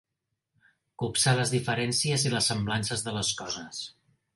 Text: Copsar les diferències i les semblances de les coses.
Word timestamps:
Copsar 1.03 1.35
les 1.41 1.53
diferències 1.57 2.27
i 2.31 2.35
les 2.37 2.51
semblances 2.55 3.09
de 3.11 3.19
les 3.23 3.35
coses. 3.45 3.89